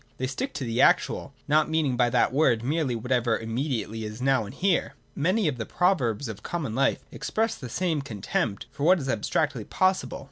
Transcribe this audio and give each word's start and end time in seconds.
They 0.17 0.25
stick 0.25 0.51
to 0.55 0.63
the 0.63 0.81
actual 0.81 1.31
(not 1.47 1.69
mean 1.69 1.85
ing 1.85 1.95
by 1.95 2.09
that 2.09 2.33
word 2.33 2.63
merely 2.63 2.95
whatever 2.95 3.37
immediately 3.37 4.03
is 4.03 4.19
now 4.19 4.45
and 4.47 4.53
here). 4.55 4.95
Many 5.15 5.47
of 5.47 5.57
the 5.59 5.65
proverbs 5.67 6.27
of 6.27 6.41
common 6.41 6.73
life 6.73 7.03
express 7.11 7.53
the 7.53 7.69
same 7.69 8.01
contempt 8.01 8.65
for 8.71 8.81
what 8.83 8.97
is 8.97 9.07
abstractly 9.07 9.63
possible. 9.63 10.19